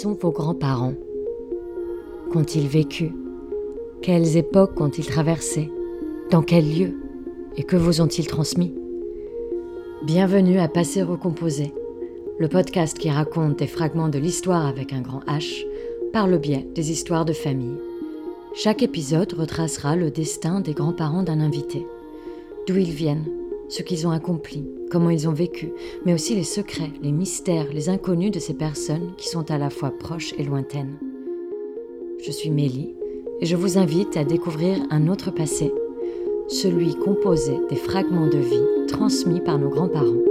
[0.00, 0.94] sont vos grands-parents.
[2.32, 3.12] Qu'ont-ils vécu?
[4.00, 5.70] Quelles époques ont-ils traversées?
[6.30, 6.94] Dans quels lieux
[7.58, 8.74] Et que vous ont-ils transmis?
[10.02, 11.74] Bienvenue à Passer Recomposé,
[12.38, 15.66] le podcast qui raconte des fragments de l'histoire avec un grand H
[16.14, 17.76] par le biais des histoires de famille.
[18.54, 21.86] Chaque épisode retracera le destin des grands-parents d'un invité,
[22.66, 23.26] d'où ils viennent,
[23.70, 25.72] ce qu'ils ont accompli, comment ils ont vécu,
[26.04, 29.70] mais aussi les secrets, les mystères, les inconnus de ces personnes qui sont à la
[29.70, 30.98] fois proches et lointaines.
[32.22, 32.94] Je suis Mélie
[33.40, 35.72] et je vous invite à découvrir un autre passé,
[36.48, 40.29] celui composé des fragments de vie transmis par nos grands-parents.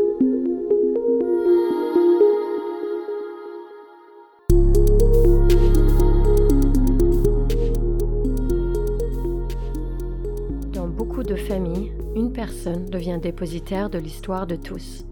[12.77, 15.05] Devient dépositaire de l'histoire de tous.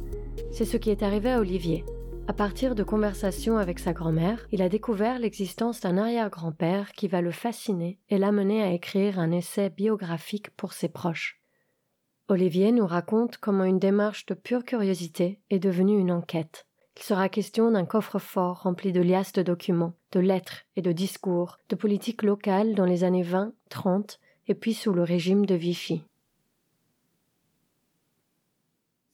[0.51, 1.83] C'est ce qui est arrivé à Olivier.
[2.27, 7.21] À partir de conversations avec sa grand-mère, il a découvert l'existence d'un arrière-grand-père qui va
[7.21, 11.41] le fasciner et l'amener à écrire un essai biographique pour ses proches.
[12.27, 16.67] Olivier nous raconte comment une démarche de pure curiosité est devenue une enquête.
[16.97, 21.57] Il sera question d'un coffre-fort rempli de liasses de documents, de lettres et de discours,
[21.69, 26.03] de politique locale dans les années 20, 30 et puis sous le régime de Vichy.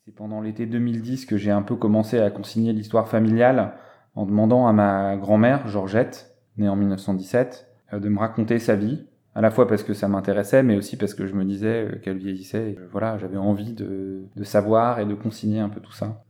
[0.06, 3.72] C'est pendant l'été 2010 que j'ai un peu commencé à consigner l'histoire familiale
[4.16, 9.08] en demandant à ma grand-mère, Georgette, née en 1917, euh, de me raconter sa vie,
[9.34, 12.00] à la fois parce que ça m'intéressait, mais aussi parce que je me disais euh,
[12.00, 12.78] qu'elle vieillissait.
[12.92, 16.22] Voilà, j'avais envie de, savoir et de consigner un peu tout ça.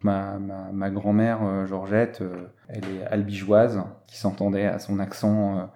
[0.00, 0.38] Ma,
[0.88, 2.24] grand-mère, euh, Georgette,
[2.68, 5.70] elle est albigeoise, qui s'entendait à son accent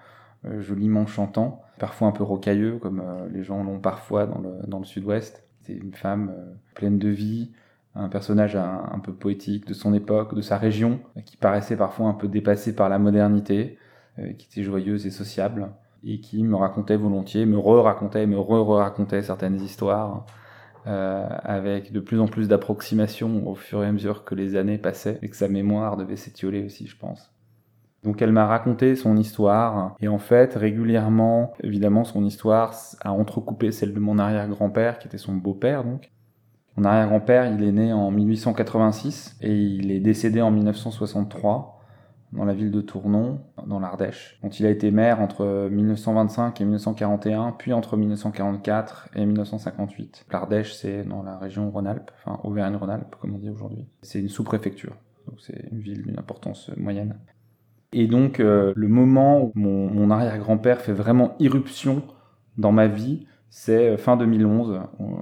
[0.59, 5.46] joliment chantant, parfois un peu rocailleux, comme les gens l'ont parfois dans le sud-ouest.
[5.67, 7.51] C'était une femme euh, pleine de vie,
[7.95, 12.13] un personnage un, peu poétique de son époque, de sa région, qui paraissait parfois un
[12.13, 13.79] peu dépassé par la modernité,
[14.19, 15.71] euh, qui était joyeuse et sociable,
[16.05, 20.27] et qui me racontait volontiers, me re-racontait, me re-racontait certaines histoires,
[20.87, 24.79] euh, avec de plus en plus d'approximations au fur et à mesure que les années
[24.79, 27.33] passaient, et que sa mémoire devait s'étioler aussi, je pense.
[28.07, 33.73] Donc elle m'a raconté son histoire et en fait régulièrement, évidemment, son histoire a entrecoupé
[33.73, 36.11] celle de mon arrière-grand-père qui était son beau-père donc.
[36.77, 41.81] Mon arrière-grand-père, il est né en 1886 et il est décédé en 1963
[42.33, 46.65] dans la ville de Tournon, dans l'Ardèche, dont il a été maire entre 1925 et
[46.65, 50.27] 1941, puis entre 1944 et 1958.
[50.31, 53.87] L'Ardèche, c'est dans la région Rhône-Alpes, enfin Auvergne-Rhône-Alpes, comme on dit aujourd'hui.
[54.03, 54.95] C'est une sous-préfecture,
[55.27, 57.17] donc c'est une ville d'une importance moyenne.
[57.93, 62.03] Et donc, euh, le moment où mon, arrière-grand-père fait vraiment irruption
[62.59, 64.81] dans ma vie, c'est euh, fin 2011.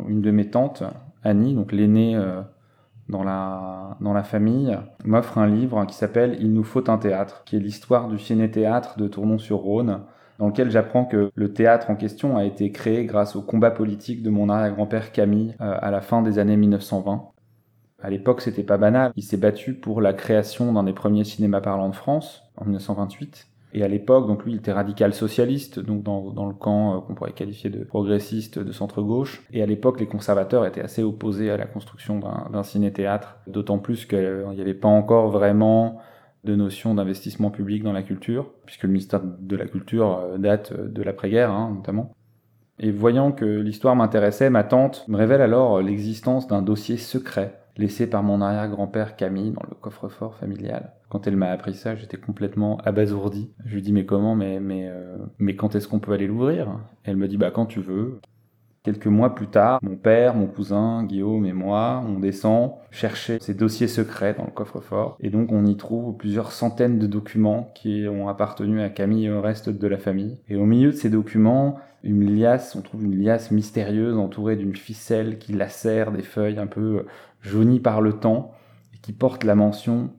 [0.09, 0.83] Une de mes tantes,
[1.23, 2.41] Annie, donc l'aînée euh,
[3.09, 7.43] dans, la, dans la famille, m'offre un livre qui s'appelle Il nous faut un théâtre,
[7.45, 10.01] qui est l'histoire du ciné-théâtre de Tournon-sur-Rhône,
[10.39, 14.23] dans lequel j'apprends que le théâtre en question a été créé grâce au combat politique
[14.23, 17.34] de mon arrière-grand-père Camille à la fin des années 1920.
[18.05, 19.13] À l'époque, c'était pas banal.
[19.17, 23.49] Il s'est battu pour la création d'un des premiers cinémas parlants de France, en 1928.
[23.73, 27.01] Et à l'époque, donc lui, il était radical socialiste, donc dans, dans le camp euh,
[27.01, 29.43] qu'on pourrait qualifier de progressiste de centre-gauche.
[29.55, 34.05] Et à l'époque, les conservateurs étaient assez opposés à la construction d'un ciné-théâtre, d'autant plus
[34.05, 35.99] qu'il n'y avait pas encore vraiment
[36.45, 40.75] de notion d'investissement public dans la culture, puisque le ministère de la Culture euh, date
[40.79, 42.13] de l'après-guerre, hein, notamment.
[42.79, 48.09] Et voyant que l'histoire m'intéressait, ma tante me révèle alors l'existence d'un dossier secret laissé
[48.09, 50.93] par mon arrière-grand-père Camille dans le coffre-fort familial.
[51.09, 53.53] Quand elle m'a appris ça, j'étais complètement abasourdi.
[53.65, 56.79] Je lui dis mais comment, mais mais euh, mais quand est-ce qu'on peut aller l'ouvrir?
[57.05, 58.21] Elle me dit bah quand tu veux.
[58.83, 63.55] Quelques mois plus tard, mon père, mon cousin, Guillaume et moi, on descend chercher ces
[63.55, 65.17] dossiers secrets dans le coffre-fort.
[65.21, 69.31] Et donc on y trouve plusieurs centaines de documents qui ont appartenu à Camille et
[69.31, 70.39] au reste de la famille.
[70.51, 74.77] Et au milieu de ces documents, une liasse, on trouve une liasse mystérieuse entourée d'une
[74.77, 77.07] ficelle qui lacère des feuilles un peu
[77.45, 78.53] jaunies par le temps
[78.95, 80.11] et qui porte la mention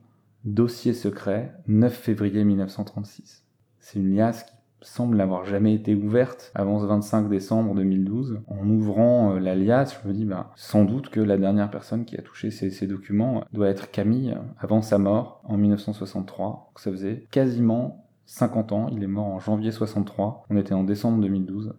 [0.44, 3.44] dossier secret 9 février 1936.
[3.80, 8.40] C'est une liasse qui semble n'avoir jamais été ouverte avant ce 25 décembre 2012.
[8.46, 12.04] En ouvrant euh, la liasse, je me dis bah, sans doute que la dernière personne
[12.04, 16.72] qui a touché ces, documents doit être Camille avant sa mort en 1963.
[16.76, 21.20] ça faisait quasiment 50 ans, il est mort en janvier 63, on était en décembre
[21.22, 21.74] 2012.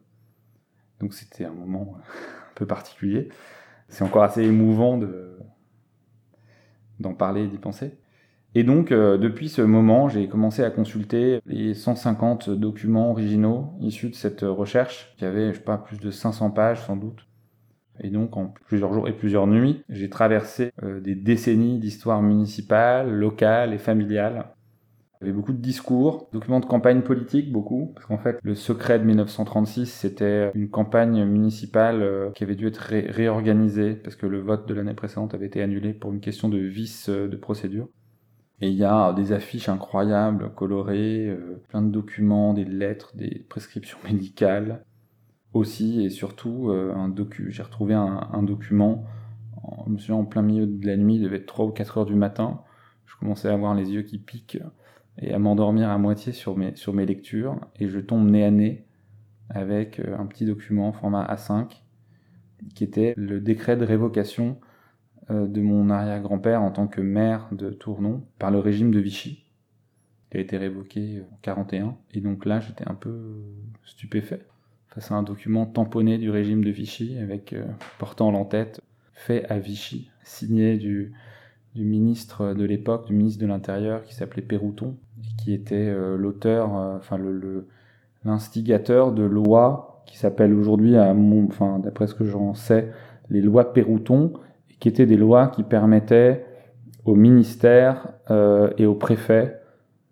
[1.00, 1.96] Donc c'était un moment
[2.52, 3.30] un peu particulier.
[3.90, 5.38] C'est encore assez émouvant de
[7.00, 7.98] d'en parler et d'y penser.
[8.56, 14.10] Et donc, euh, depuis ce moment, j'ai commencé à consulter les 150 documents originaux issus
[14.10, 17.28] de cette recherche, qui avait, je sais pas, plus de 500 pages sans doute.
[18.02, 23.12] Et donc, en plusieurs jours et plusieurs nuits, j'ai traversé euh, des décennies d'histoire municipale,
[23.12, 24.48] locale et familiale,
[25.20, 28.54] Il y avait beaucoup de discours, documents de campagne politique, beaucoup, parce qu'en fait, le
[28.54, 34.28] secret de 1936, c'était une campagne municipale euh, qui avait dû être réorganisée, parce que
[34.28, 37.36] le vote de l'année précédente avait été annulé pour une question de vice euh, de
[37.36, 37.90] procédure.
[38.62, 43.44] Et il y a des affiches incroyables, colorées, euh, plein de documents, des lettres, des
[43.50, 44.84] prescriptions médicales.
[45.54, 49.06] Aussi et surtout, un docu j'ai retrouvé un, document,
[49.64, 51.72] en, je me souviens, en plein milieu de la nuit, il devait être 3 ou
[51.72, 52.62] 4 heures du matin.
[53.06, 54.60] Je commençais à avoir les yeux qui piquent
[55.20, 58.52] et à m'endormir à moitié sur mes, sur mes lectures, et je tombe nez à
[58.52, 58.86] nez
[59.50, 61.82] avec euh, un petit document format A5
[62.74, 64.60] qui était le décret de révocation
[65.30, 69.46] euh, de mon arrière-grand-père en tant que maire de Tournon par le régime de Vichy,
[70.32, 71.98] qui a été révoqué en 41.
[72.14, 73.44] Et donc là, j'étais un peu
[73.84, 74.46] stupéfait
[74.88, 77.66] face à un document tamponné du régime de Vichy, avec euh,
[78.00, 78.82] portant l'entête
[79.14, 81.14] fait à Vichy, signé du,
[81.76, 84.98] du ministre de l'époque, du ministre de l'Intérieur, qui s'appelait Pérouton,
[85.38, 87.68] qui était euh, l'auteur, euh, enfin le,
[88.26, 92.92] l'instigateur de lois qui s'appellent aujourd'hui, enfin d'après ce que j'en sais,
[93.30, 94.34] les lois Pérouton,
[94.80, 96.46] qui étaient des lois qui permettaient
[97.06, 99.60] au ministère euh, et au préfet,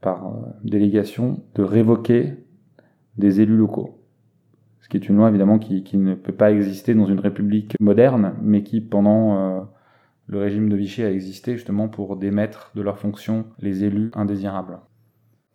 [0.01, 2.45] par délégation, de révoquer
[3.17, 4.01] des élus locaux.
[4.81, 8.33] Ce qui est une loi évidemment qui, ne peut pas exister dans une république moderne,
[8.41, 9.67] mais qui pendant
[10.27, 14.79] le régime de Vichy a existé justement pour démettre de leurs fonctions les élus indésirables.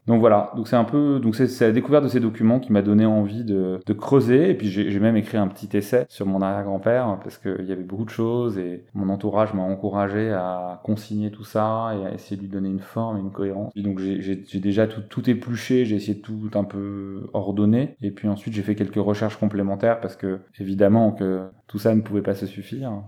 [0.06, 2.82] Donc voilà, donc c'est un peu, donc c'est la découverte de ces documents qui m'a
[2.82, 4.50] donné envie de, creuser.
[4.50, 7.82] Et puis j'ai même écrit un petit essai sur mon arrière-grand-père parce qu'il y avait
[7.82, 12.37] beaucoup de choses et mon entourage m'a encouragé à consigner tout ça et à essayer
[12.37, 13.73] de lui donner une forme et une cohérence.
[13.76, 17.97] Et donc j'ai déjà tout, épluché, j'ai essayé de tout un peu ordonner.
[18.00, 22.00] Et puis ensuite j'ai fait quelques recherches complémentaires parce que évidemment que tout ça ne
[22.00, 23.02] pouvait pas se suffire.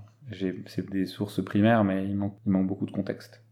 [0.66, 3.42] C'est des sources primaires, mais il manque beaucoup de contexte.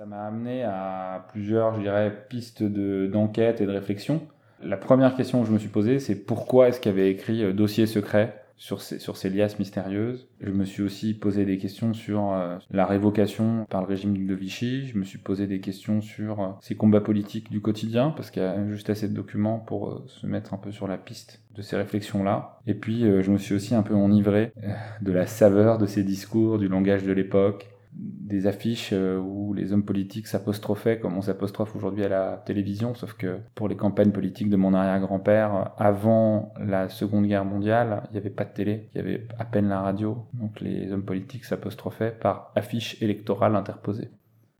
[0.00, 4.22] Ça m'a amené à plusieurs, je dirais, pistes d'enquête et de réflexion.
[4.62, 7.52] La première question que je me suis posée, c'est pourquoi est-ce qu'il avait écrit euh,
[7.52, 10.26] Dossier secret sur ces, sur ces liasses mystérieuses?
[10.40, 14.34] Je me suis aussi posé des questions sur euh, la révocation par le régime de
[14.34, 14.86] Vichy.
[14.86, 18.42] Je me suis posé des questions sur euh, ces combats politiques du quotidien, parce qu'il
[18.42, 21.42] y a juste assez de documents pour euh, se mettre un peu sur la piste
[21.54, 22.58] de ces réflexions-là.
[22.66, 24.54] Et puis, je me suis aussi un peu enivré
[25.02, 29.72] de la saveur de ces discours, du langage de l'époque, des affiches euh, où les
[29.72, 34.12] hommes politiques s'apostrophaient comme on s'apostrophe aujourd'hui à la télévision, sauf que pour les campagnes
[34.12, 38.88] politiques de mon arrière-grand-père, avant la Seconde Guerre mondiale, il n'y avait pas de télé,
[38.94, 43.56] il y avait à peine la radio, donc les hommes politiques s'apostrophaient par affiches électorales
[43.56, 44.10] interposées.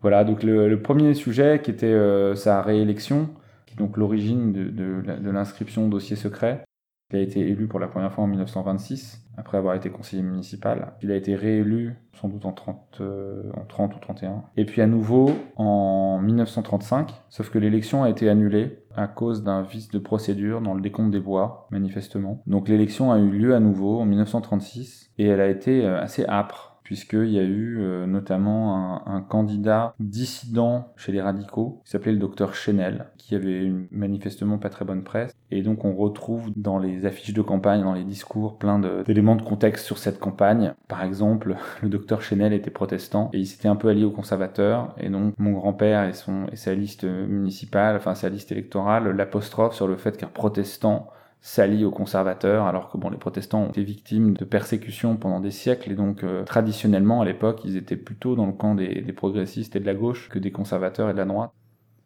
[0.01, 3.31] Voilà, donc le, premier sujet qui était euh, sa réélection,
[3.77, 6.65] donc l'origine de, de l'inscription dossier secret,
[7.11, 10.93] il a été élu pour la première fois en 1926, après avoir été conseiller municipal.
[11.03, 14.45] Il a été réélu sans doute en 30, euh, en 30 ou 31.
[14.57, 19.63] Et puis à nouveau en 1935, sauf que l'élection a été annulée à cause d'un
[19.63, 22.43] vice de procédure dans le décompte des voix, manifestement.
[22.47, 26.27] Donc l'élection a eu lieu à nouveau en 1936 et elle a été euh, assez
[26.27, 32.11] âpre puisqu'il y a eu euh, notamment un, candidat dissident chez les radicaux, qui s'appelait
[32.11, 35.33] le docteur Chenel, qui avait manifestement pas très bonne presse.
[35.53, 39.43] Et donc on retrouve dans les affiches de campagne, dans les discours, plein d'éléments de,
[39.43, 40.75] contexte sur cette campagne.
[40.89, 44.93] Par exemple, le docteur Chenel était protestant et il s'était un peu allié aux conservateurs.
[44.99, 46.13] Et donc mon grand-père et,
[46.51, 51.07] et sa liste municipale, enfin sa liste électorale, l'apostrophe sur le fait qu'un protestant
[51.41, 55.51] s'allie aux conservateurs, alors que bon, les protestants ont été victimes de persécutions pendant des
[55.51, 59.75] siècles, et donc euh, traditionnellement à l'époque, ils étaient plutôt dans le camp des, progressistes
[59.77, 61.53] et de la gauche que des conservateurs et de la droite.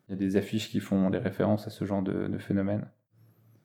[0.08, 2.86] Il y a des affiches qui font des références à ce genre de, de phénomène.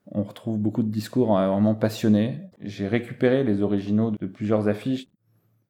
[0.08, 2.40] On retrouve beaucoup de discours euh, vraiment passionnés.
[2.62, 5.08] J'ai récupéré les originaux de plusieurs affiches.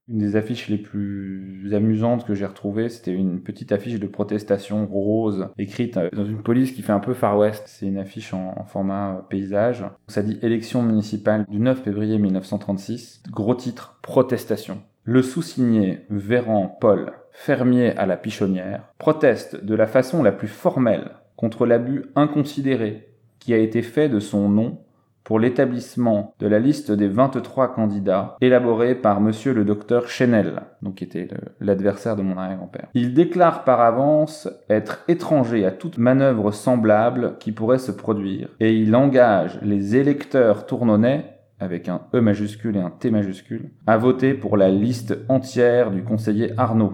[0.10, 4.88] Une des affiches les plus amusantes que j'ai retrouvées, c'était une petite affiche de protestation
[4.88, 7.63] rose, écrite euh, dans une police qui fait un peu Far West.
[7.68, 9.86] C'est une affiche en, format euh, paysage.
[10.08, 13.22] Ça dit élection municipale du 9 février 1936.
[13.30, 14.82] Gros titre, protestation.
[15.04, 21.12] Le sous-signé Véran Paul, fermier à la pichonnière, proteste de la façon la plus formelle
[21.36, 24.80] contre l'abus inconsidéré qui a été fait de son nom
[25.24, 30.96] pour l'établissement de la liste des 23 candidats élaborée par monsieur le docteur Chenel, donc
[30.96, 31.28] qui était
[31.60, 32.88] l'adversaire de mon arrière-grand-père.
[32.94, 38.74] Il déclare par avance être étranger à toute manœuvre semblable qui pourrait se produire et
[38.74, 44.34] il engage les électeurs tournonnais avec un E majuscule et un T majuscule, à voter
[44.34, 46.94] pour la liste entière du conseiller Arnaud,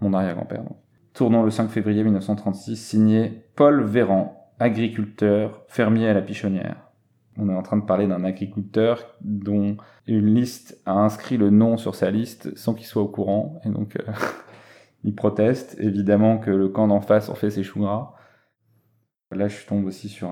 [0.00, 0.62] mon arrière-grand-père.
[1.14, 6.83] Tournons le 5 février 1936, signé Paul Véran, agriculteur, fermier à la Pichonnière.
[7.36, 9.76] On est en train de parler d'un agriculteur dont
[10.06, 13.60] une liste a inscrit le nom sur sa liste sans qu'il soit au courant.
[13.64, 14.12] Et donc, euh,
[15.04, 15.76] il proteste.
[15.80, 18.14] Évidemment que le camp d'en face en fait ses choux gras.
[19.30, 20.30] Là, je tombe aussi sur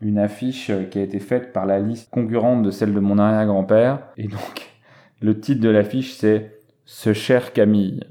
[0.00, 4.08] une affiche qui a été faite par la liste concurrente de celle de mon arrière-grand-père.
[4.16, 4.70] Et donc,
[5.20, 8.02] le titre de l'affiche, c'est Ce cher Camille.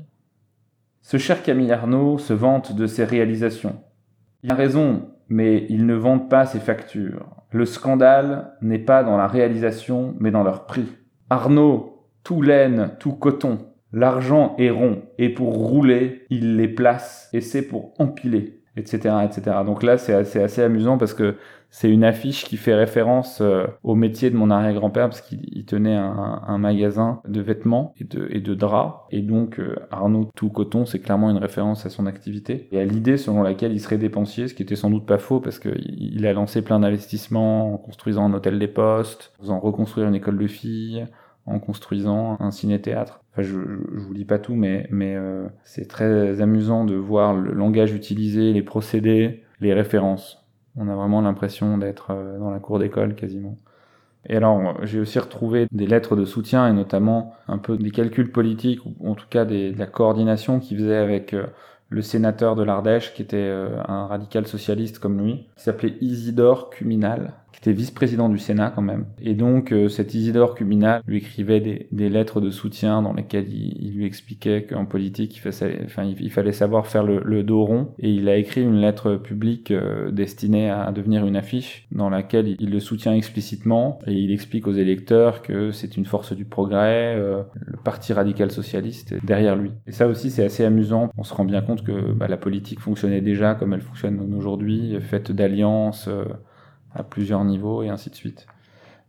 [1.02, 3.84] Ce cher Camille Arnaud se vante de ses réalisations.
[4.44, 7.39] Il a raison, mais il ne vante pas ses factures.
[7.52, 10.88] Le scandale n'est pas dans la réalisation, mais dans leur prix.
[11.30, 13.60] Arnaud, tout laine, tout coton.
[13.92, 19.58] L'argent est rond, et pour rouler, il les place, et c'est pour empiler, etc., etc.
[19.66, 21.36] Donc là, c'est assez, assez amusant parce que
[21.70, 25.96] c'est une affiche qui fait référence euh, au métier de mon arrière-grand-père parce qu'il tenait
[25.96, 29.02] un, magasin de vêtements et de, draps.
[29.12, 32.86] Et donc euh, Arnaud Tout Coton, c'est clairement une référence à son activité et à
[32.86, 36.26] l'idée selon laquelle il serait dépensier, ce qui était sans doute pas faux parce qu'il
[36.26, 40.38] a lancé plein d'investissements en construisant un hôtel des postes, en faisant reconstruire une école
[40.38, 41.06] de filles,
[41.46, 43.22] en construisant un ciné-théâtre.
[43.32, 47.54] Enfin, je, vous lis pas tout, mais, mais euh, c'est très amusant de voir le
[47.54, 50.39] langage utilisé, les procédés, les références.
[50.80, 53.58] On a vraiment l'impression d'être euh, dans la cour d'école quasiment.
[54.26, 58.32] Et alors, j'ai aussi retrouvé des lettres de soutien et notamment un peu des calculs
[58.32, 61.48] politiques, ou en tout cas de la coordination qu'il faisait avec euh,
[61.90, 66.70] le sénateur de l'Ardèche, qui était euh, un radical socialiste comme lui, qui s'appelait Isidore
[66.70, 69.06] Cuminal, qui était vice-président du Sénat quand même.
[69.22, 73.94] Et donc euh, cet Isidore Cuminal lui écrivait des, lettres de soutien dans lesquelles il,
[73.94, 77.94] lui expliquait qu'en politique il fallait, savoir faire le, le, dos rond.
[78.00, 82.56] Et il a écrit une lettre publique euh, destinée à devenir une affiche dans laquelle
[82.60, 87.16] il, le soutient explicitement et il explique aux électeurs que c'est une force du progrès,
[87.16, 89.72] euh, le parti radical socialiste est derrière lui.
[89.88, 91.10] Et ça aussi c'est assez amusant.
[91.18, 94.98] On se rend bien compte que bah, la politique fonctionnait déjà comme elle fonctionne aujourd'hui,
[95.02, 96.10] faite d'alliances
[96.94, 98.48] à plusieurs niveaux et ainsi de suite.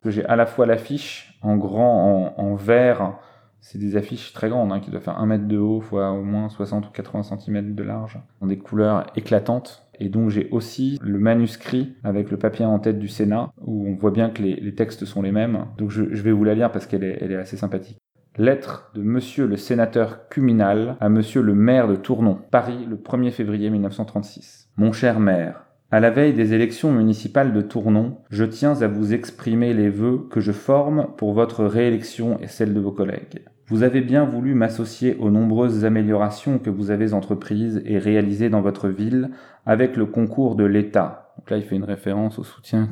[0.04, 3.18] J'ai à la fois l'affiche en grand, en, vert,
[3.60, 6.22] c'est des affiches très grandes, hein, qui doivent faire 1 mètre de haut, fois au
[6.22, 9.86] moins 60 ou 80 cm de large, dans des couleurs éclatantes.
[9.98, 13.94] Et donc j'ai aussi le manuscrit avec le papier en tête du Sénat, où on
[13.94, 15.66] voit bien que les, textes sont les mêmes.
[15.76, 17.98] Donc je, vais vous la lire parce qu'elle est, est assez sympathique.
[18.38, 23.32] Lettre de Monsieur le sénateur Cuminal à Monsieur le maire de Tournon, Paris, le 1er
[23.32, 24.70] février 1936.
[24.76, 29.12] Mon cher maire, à la veille des élections municipales de Tournon, je tiens à vous
[29.12, 33.44] exprimer les vœux que je forme pour votre réélection et celle de vos collègues.
[33.66, 38.60] Vous avez bien voulu m'associer aux nombreuses améliorations que vous avez entreprises et réalisées dans
[38.60, 39.30] votre ville
[39.66, 41.32] avec le concours de l'État.
[41.36, 42.88] Donc là, il fait une référence au soutien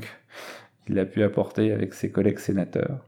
[0.85, 3.05] qu'il a pu apporter avec ses collègues sénateurs.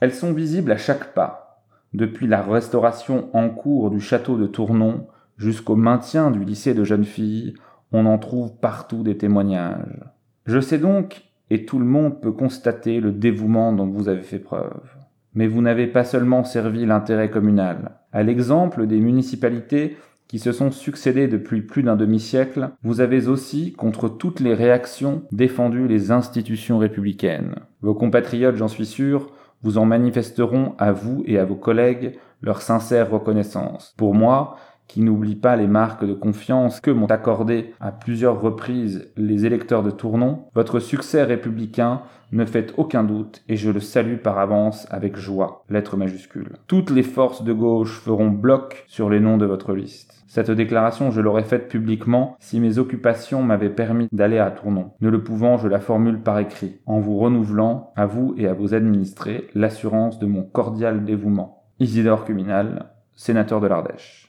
[0.00, 1.62] Elles sont visibles à chaque pas,
[1.94, 5.06] depuis la restauration en cours du château de Tournon
[5.38, 7.54] jusqu'au maintien du lycée de jeunes filles
[7.92, 10.04] on en trouve partout des témoignages.
[10.46, 14.38] Je sais donc, et tout le monde peut constater le dévouement dont vous avez fait
[14.38, 14.80] preuve.
[15.34, 17.92] Mais vous n'avez pas seulement servi l'intérêt communal.
[18.12, 19.96] À l'exemple des municipalités
[20.28, 25.22] qui se sont succédées depuis plus d'un demi-siècle, vous avez aussi, contre toutes les réactions,
[25.30, 27.54] défendu les institutions républicaines.
[27.80, 29.30] Vos compatriotes, j'en suis sûr,
[29.62, 33.94] vous en manifesteront à vous et à vos collègues leur sincère reconnaissance.
[33.96, 34.56] Pour moi,
[34.88, 39.82] qui n'oublie pas les marques de confiance que m'ont accordé à plusieurs reprises les électeurs
[39.82, 42.02] de Tournon, votre succès républicain
[42.32, 45.64] ne fait aucun doute et je le salue par avance avec joie.
[45.68, 46.56] Lettre majuscule.
[46.66, 50.24] Toutes les forces de gauche feront bloc sur les noms de votre liste.
[50.28, 54.90] Cette déclaration, je l'aurais faite publiquement si mes occupations m'avaient permis d'aller à Tournon.
[55.00, 58.52] Ne le pouvant, je la formule par écrit, en vous renouvelant, à vous et à
[58.52, 61.64] vos administrés, l'assurance de mon cordial dévouement.
[61.78, 64.25] Isidore Cuminal, sénateur de l'Ardèche.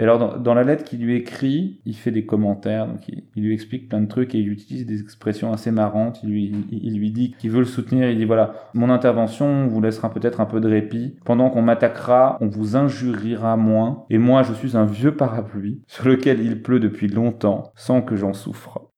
[0.00, 3.52] Et alors, dans, la lettre qu'il lui écrit, il fait des commentaires, donc il, lui
[3.52, 6.20] explique plein de trucs et il utilise des expressions assez marrantes.
[6.22, 8.08] Il lui, il, lui dit qu'il veut le soutenir.
[8.08, 11.16] Il dit voilà, mon intervention vous laissera peut-être un peu de répit.
[11.26, 14.06] Pendant qu'on m'attaquera, on vous injuriera moins.
[14.08, 18.16] Et moi, je suis un vieux parapluie sur lequel il pleut depuis longtemps sans que
[18.16, 18.89] j'en souffre.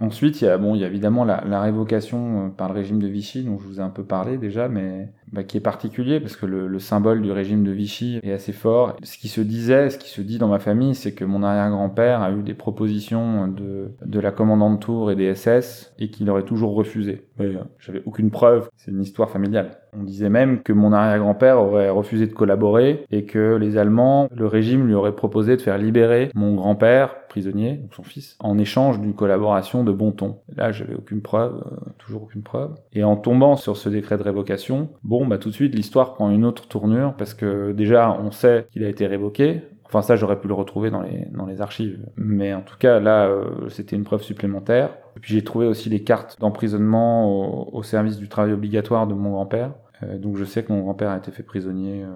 [0.00, 3.00] Ensuite, il y a, bon, il y a évidemment la, révocation euh, par le régime
[3.00, 6.20] de Vichy, dont je vous ai un peu parlé déjà, mais bah, qui est particulier
[6.20, 8.96] parce que le, le, symbole du régime de Vichy est assez fort.
[9.02, 12.22] Ce qui se disait, ce qui se dit dans ma famille, c'est que mon arrière-grand-père
[12.22, 16.44] a eu des propositions de, de la commandante Tour et des SS et qu'il aurait
[16.44, 17.26] toujours refusé.
[17.40, 19.78] Euh, j'avais aucune preuve, c'est une histoire familiale.
[19.96, 24.46] On disait même que mon arrière-grand-père aurait refusé de collaborer et que les Allemands, le
[24.46, 29.00] régime lui aurait proposé de faire libérer mon grand-père, prisonnier, donc son fils, en échange
[29.00, 30.38] d'une collaboration de bon ton.
[30.56, 32.74] Là, j'avais aucune preuve, euh, toujours aucune preuve.
[32.92, 36.30] Et en tombant sur ce décret de révocation, bon, bah tout de suite, l'histoire prend
[36.30, 40.38] une autre tournure parce que déjà, on sait qu'il a été révoqué, Enfin, ça, j'aurais
[40.38, 41.98] pu le retrouver dans les, dans les archives.
[42.16, 44.90] Mais en tout cas, là, euh, c'était une preuve supplémentaire.
[45.16, 49.30] Et puis j'ai trouvé aussi les cartes d'emprisonnement au, service du travail obligatoire de mon
[49.30, 49.72] grand-père.
[50.02, 52.10] Euh, donc je sais que mon grand-père a été fait prisonnier euh,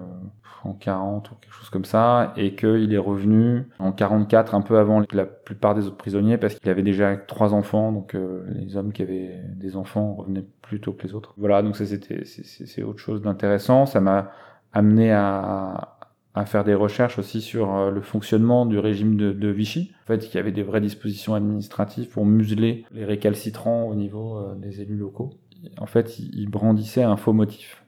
[0.63, 4.77] en 40 ou quelque chose comme ça, et qu'il est revenu en 44, un peu
[4.77, 8.15] avant la plupart des autres prisonniers, parce qu'il avait déjà trois enfants, donc
[8.47, 11.33] les hommes qui avaient des enfants revenaient plus tôt que les autres.
[11.37, 13.85] Voilà, donc ça c'était c'est autre chose d'intéressant.
[13.85, 14.31] Ça m'a
[14.73, 15.99] amené à,
[16.45, 19.91] faire des recherches aussi sur euh, le fonctionnement du régime de, de, Vichy.
[20.03, 24.39] En fait, il y avait des vraies dispositions administratives pour museler les récalcitrants au niveau
[24.39, 25.35] euh, des élus locaux.
[25.77, 27.83] En fait, il brandissait un faux motif.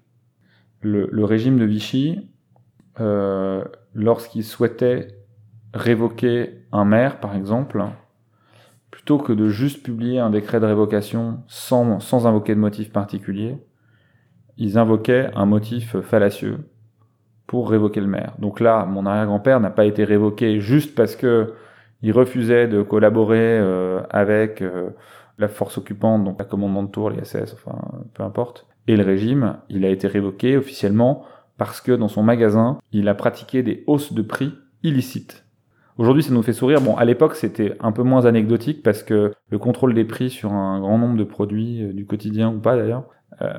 [0.81, 2.29] Le, régime de Vichy,
[2.99, 3.63] euh,
[3.93, 5.07] lorsqu'il souhaitait
[5.73, 7.83] révoquer un maire, par exemple,
[8.91, 13.57] plutôt que de juste publier un décret de révocation sans, sans invoquer de motif particulier,
[14.57, 16.59] ils invoquaient un motif fallacieux,
[17.47, 18.33] pour révoquer le maire.
[18.39, 21.53] Donc là, mon arrière-grand-père n'a pas été révoqué juste parce que
[22.01, 24.89] il refusait de collaborer euh, avec euh,
[25.37, 27.77] la force occupante, donc la commandement de tour, les SS, enfin
[28.13, 29.57] peu importe, et le régime.
[29.69, 31.23] Il a été révoqué officiellement
[31.57, 35.45] parce que dans son magasin, il a pratiqué des hausses de prix illicites.
[35.97, 36.81] Aujourd'hui, ça nous fait sourire.
[36.81, 40.51] Bon, à l'époque, c'était un peu moins anecdotique parce que le contrôle des prix sur
[40.51, 43.05] un grand nombre de produits, euh, du quotidien ou pas d'ailleurs,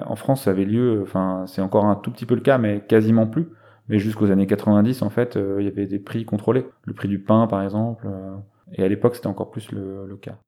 [0.06, 2.80] en France, ça avait lieu, enfin, c'est encore un tout petit peu le cas, mais
[2.87, 3.49] quasiment plus.
[3.88, 6.66] Mais jusqu'aux années 90, en fait, euh, il y avait des prix contrôlés.
[6.85, 8.06] Le prix du pain, par exemple.
[8.06, 8.37] Euh,
[8.73, 10.38] et à l'époque, c'était encore plus le cas.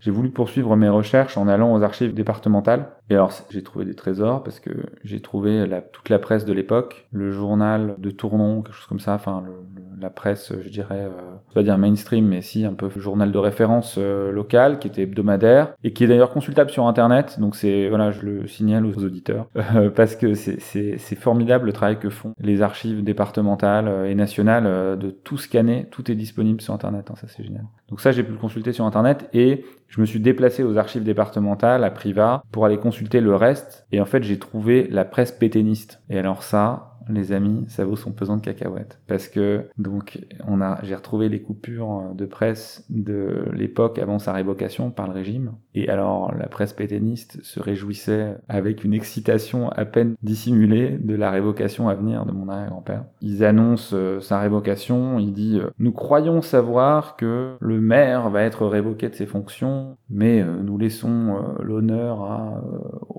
[0.00, 2.90] J'ai voulu poursuivre mes recherches en allant aux archives départementales.
[3.10, 4.70] Et alors, j'ai trouvé des trésors parce que
[5.02, 9.00] j'ai trouvé la, toute la presse de l'époque, le journal de Tournon, quelque chose comme
[9.00, 9.52] ça, enfin, le,
[10.00, 13.96] la presse, je dirais, euh, pas dire mainstream, mais si, un peu journal de référence
[13.98, 17.38] euh, local, qui était hebdomadaire, et qui est d'ailleurs consultable sur Internet.
[17.40, 21.98] Donc c'est, voilà, je le signale aux auditeurs, euh, parce que c'est formidable le travail
[21.98, 26.74] que font les archives départementales euh, et nationales de tout scanner, tout est disponible sur
[26.74, 27.64] Internet, hein, ça c'est génial.
[27.88, 31.02] Donc ça, j'ai pu le consulter sur Internet, et je me suis déplacé aux archives
[31.02, 33.86] départementales à Priva pour aller consulter le reste.
[33.90, 36.02] Et en fait, j'ai trouvé la presse péténiste.
[36.10, 39.00] Et alors ça, les amis, ça vaut son pesant de cacahuètes.
[39.06, 44.32] Parce que, donc, on a, j'ai retrouvé les coupures de presse de l'époque avant sa
[44.32, 45.52] révocation par le régime.
[45.74, 51.30] Et alors, la presse pétainiste se réjouissait avec une excitation à peine dissimulée de la
[51.30, 53.04] révocation à venir de mon arrière-grand-père.
[53.20, 58.42] Ils annoncent euh, sa révocation, il dit euh, Nous croyons savoir que le maire va
[58.42, 62.62] être révoqué de ses fonctions, mais euh, nous laissons l'honneur à,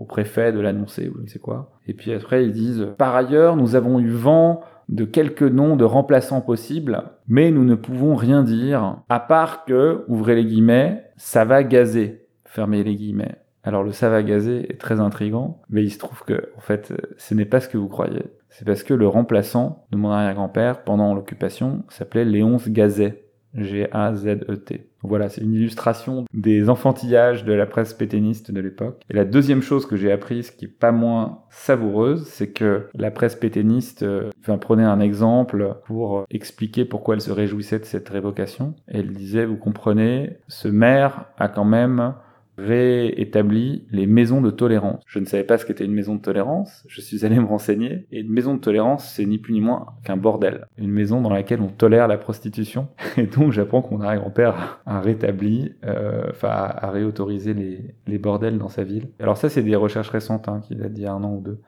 [0.09, 1.71] préfet de l'annoncer, ou je ne sais quoi.
[1.87, 5.85] Et puis après, ils disent Par ailleurs, nous avons eu vent de quelques noms de
[5.85, 11.45] remplaçants possibles, mais nous ne pouvons rien dire, à part que, ouvrez les guillemets, ça
[11.45, 13.37] va gazer, fermez les guillemets.
[13.63, 16.93] Alors le ça va gazer est très intrigant, mais il se trouve que, en fait,
[17.17, 18.23] ce n'est pas ce que vous croyez.
[18.49, 23.29] C'est parce que le remplaçant de mon arrière-grand-père pendant l'occupation s'appelait Léonce Gazet.
[23.53, 24.88] G-A-Z-E-T.
[25.03, 29.01] Voilà, c'est une illustration des enfantillages de la presse pétainiste de l'époque.
[29.09, 33.11] Et la deuxième chose que j'ai apprise, qui est pas moins savoureuse, c'est que la
[33.11, 38.09] presse pétainiste euh, enfin, prenait un exemple pour expliquer pourquoi elle se réjouissait de cette
[38.09, 38.75] révocation.
[38.87, 42.13] Elle disait, vous comprenez, ce maire a quand même
[42.65, 45.01] réétabli les maisons de tolérance.
[45.07, 48.07] Je ne savais pas ce qu'était une maison de tolérance, je suis allé me renseigner,
[48.11, 50.65] et une maison de tolérance, c'est ni plus ni moins qu'un bordel.
[50.77, 54.99] Une maison dans laquelle on tolère la prostitution, et donc j'apprends que mon arrière-grand-père a
[55.01, 59.09] rétabli, euh, enfin a réautorisé les, les, bordels dans sa ville.
[59.19, 61.41] Alors ça, c'est des recherches récentes, hein, qui datent d'il y a un an ou
[61.41, 61.59] deux.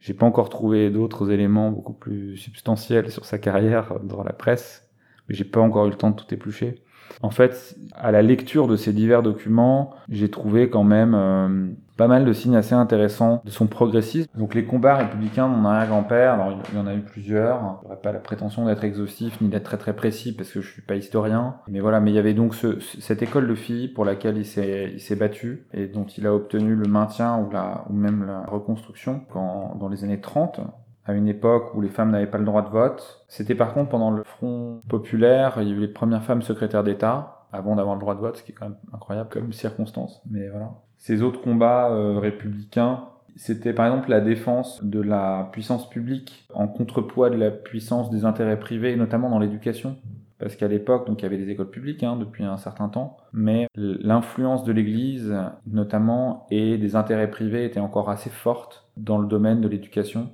[0.00, 4.88] J'ai pas encore trouvé d'autres éléments beaucoup plus substantiels sur sa carrière dans la presse,
[5.28, 6.82] mais j'ai pas encore eu le temps de tout éplucher.
[7.22, 12.08] En fait, à la lecture de ces divers documents, j'ai trouvé quand même euh, pas
[12.08, 14.28] mal de signes assez intéressants de son progressisme.
[14.36, 18.00] Donc les combats républicains de mon arrière-grand-père, alors il y en a eu plusieurs, j'aurais
[18.00, 20.96] pas la prétention d'être exhaustif ni d'être très très précis parce que je suis pas
[20.96, 24.36] historien, mais voilà, mais il y avait donc ce, cette école de filles pour laquelle
[24.36, 27.94] il s'est il s'est battu et dont il a obtenu le maintien ou la ou
[27.94, 30.60] même la reconstruction quand, dans les années 30
[31.06, 33.24] à une époque où les femmes n'avaient pas le droit de vote.
[33.28, 36.84] C'était par contre pendant le Front populaire, il y a eu les premières femmes secrétaires
[36.84, 40.20] d'État avant d'avoir le droit de vote, ce qui est quand même incroyable comme circonstance.
[40.28, 40.72] Mais voilà.
[40.98, 43.04] Ces autres combats euh, républicains,
[43.36, 48.24] c'était par exemple la défense de la puissance publique en contrepoids de la puissance des
[48.24, 49.96] intérêts privés, notamment dans l'éducation.
[50.38, 53.16] Parce qu'à l'époque, donc il y avait des écoles publiques hein, depuis un certain temps,
[53.32, 55.34] mais l'influence de l'Église,
[55.66, 60.28] notamment, et des intérêts privés était encore assez forte dans le domaine de l'éducation.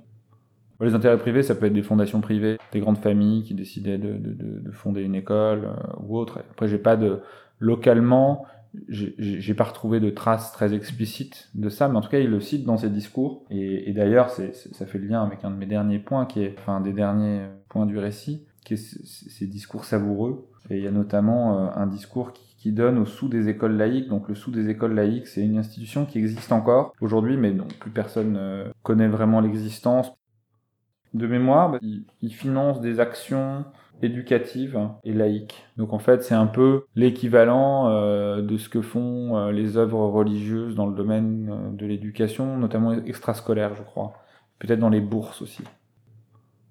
[0.81, 4.13] Les intérêts privés, ça peut être des fondations privées, des grandes familles qui décidaient de,
[4.13, 6.39] de, de fonder une école euh, ou autre.
[6.51, 7.21] Après, j'ai pas de
[7.59, 8.45] localement,
[8.89, 12.41] j'ai pas retrouvé de traces très explicites de ça, mais en tout cas, il le
[12.41, 13.45] cite dans ses discours.
[13.49, 16.55] Et, et d'ailleurs, ça fait le lien avec un de mes derniers points, qui est,
[16.57, 20.49] enfin, des derniers points du récit, ces discours savoureux.
[20.69, 24.07] Et il y a notamment un discours qui, donne au sous des écoles laïques.
[24.07, 27.67] Donc le sous des écoles laïques, c'est une institution qui existe encore aujourd'hui, mais dont
[27.79, 28.39] plus personne
[28.83, 30.13] connaît vraiment l'existence.
[31.13, 31.79] De mémoire, bah,
[32.21, 33.65] il finance des actions
[34.03, 35.65] éducative et laïque.
[35.77, 40.07] Donc en fait, c'est un peu l'équivalent euh, de ce que font euh, les œuvres
[40.07, 44.13] religieuses dans le domaine euh, de l'éducation, notamment extrascolaire, je crois.
[44.59, 45.63] Peut-être dans les bourses aussi.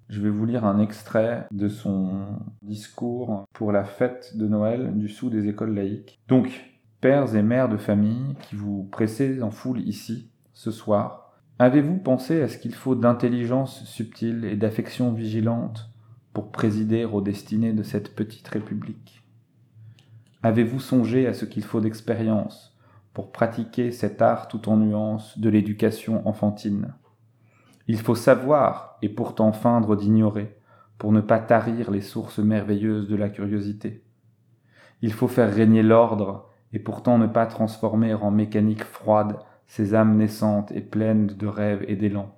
[0.09, 5.09] Je vais vous lire un extrait de son discours pour la fête de Noël du
[5.09, 6.19] sous des écoles laïques.
[6.27, 11.22] Donc, pères et mères de famille qui vous pressez en foule ici, ce soir,
[11.59, 15.91] avez-vous pensé à ce qu'il faut d'intelligence subtile et d'affection vigilante
[16.33, 19.23] pour présider aux destinées de cette petite république?
[20.41, 22.77] Avez-vous songé à ce qu'il faut d'expérience
[23.13, 26.93] pour pratiquer cet art tout en nuances de l'éducation enfantine?
[27.87, 30.57] Il faut savoir et pourtant feindre d'ignorer
[30.97, 34.03] pour ne pas tarir les sources merveilleuses de la curiosité.
[35.01, 40.17] Il faut faire régner l'ordre et pourtant ne pas transformer en mécanique froide ces âmes
[40.17, 42.35] naissantes et pleines de rêves et d'élan.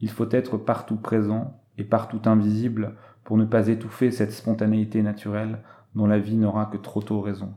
[0.00, 5.60] Il faut être partout présent et partout invisible pour ne pas étouffer cette spontanéité naturelle
[5.94, 7.54] dont la vie n'aura que trop tôt raison.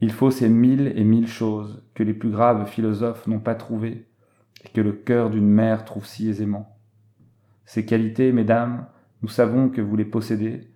[0.00, 4.06] Il faut ces mille et mille choses que les plus graves philosophes n'ont pas trouvées
[4.64, 6.76] et que le cœur d'une mère trouve si aisément.
[7.64, 8.86] Ces qualités, mesdames,
[9.22, 10.69] nous savons que vous les possédez,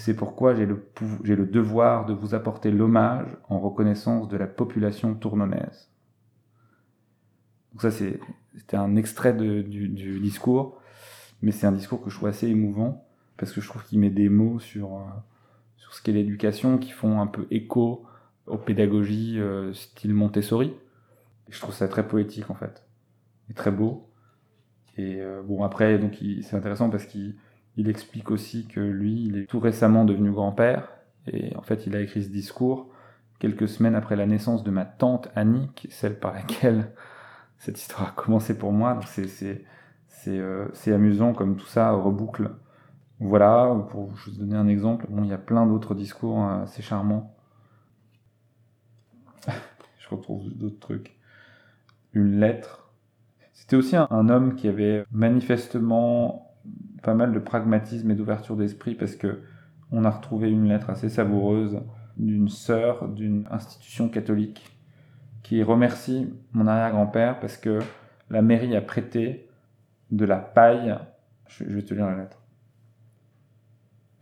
[0.00, 0.86] c'est pourquoi j'ai le,
[1.24, 5.90] le, devoir de vous apporter l'hommage en reconnaissance de la population tournonnaise.
[7.72, 10.80] Donc ça, c'était un extrait du, du discours
[11.42, 13.06] mais c'est un discours que je trouve assez émouvant
[13.36, 15.04] parce que je trouve qu'il met des mots sur, euh,
[15.76, 18.04] sur ce qu'est l'éducation qui font un peu écho
[18.46, 20.74] aux pédagogies euh, style Montessori.
[21.48, 22.84] Et je trouve ça très poétique en fait,
[23.50, 24.10] et très beau.
[24.96, 27.36] Et euh, bon après, donc c'est intéressant parce qu'il
[27.76, 30.88] il explique aussi que lui, il est tout récemment devenu grand-père
[31.26, 32.90] et en fait, il a écrit ce discours
[33.38, 36.92] quelques semaines après la naissance de ma tante Annick, celle par laquelle
[37.58, 39.00] cette histoire a commencé pour moi.
[40.28, 42.50] Euh, c'est amusant comme tout ça reboucle.
[43.18, 46.82] Voilà, pour vous donner un exemple, bon, il y a plein d'autres discours hein, assez
[46.82, 47.34] charmants.
[49.98, 51.16] Je retrouve d'autres trucs.
[52.12, 52.92] Une lettre.
[53.52, 56.55] C'était aussi un, homme qui avait manifestement
[57.02, 59.42] pas mal de pragmatisme et d'ouverture d'esprit parce que
[59.92, 61.80] on a retrouvé une lettre assez savoureuse
[62.16, 64.76] d'une sœur d'une institution catholique
[65.42, 67.78] qui remercie mon arrière-grand-père parce que
[68.30, 69.48] la mairie a prêté
[70.10, 70.98] de la paille.
[71.46, 72.42] Je, vais te lire la lettre.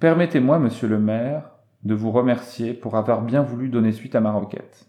[0.01, 1.51] Permettez-moi, monsieur le maire,
[1.83, 4.87] de vous remercier pour avoir bien voulu donner suite à ma requête.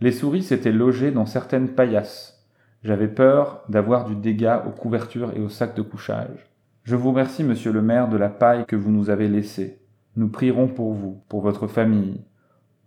[0.00, 2.44] Les souris s'étaient logées dans certaines paillasses.
[2.82, 6.50] J'avais peur d'avoir du dégât aux couvertures et aux sacs de couchage.
[6.84, 9.80] Je vous remercie, monsieur le maire, de la paille que vous nous avez laissée.
[10.16, 12.20] Nous prierons pour vous, pour votre famille,